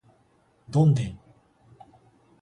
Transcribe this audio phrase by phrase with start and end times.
[0.67, 1.19] どんでん